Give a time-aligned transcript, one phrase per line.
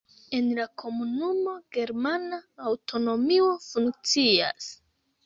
[0.35, 2.39] En la komunumo germana
[2.71, 4.71] aŭtonomio funkcias.